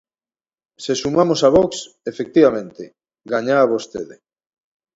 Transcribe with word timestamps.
Se 0.83 0.93
sumamos 1.01 1.39
a 1.43 1.49
Vox, 1.55 1.71
efectivamente, 2.11 2.83
gañaba 3.33 3.71
vostede. 3.73 4.15